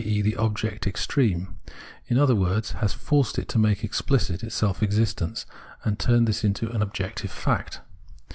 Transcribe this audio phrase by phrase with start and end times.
[0.03, 0.19] e.
[0.19, 1.59] the objective extreme;—
[2.09, 5.45] in other words, has forced it to make explicit its self existence,
[5.83, 7.81] and turned this into an objective fact.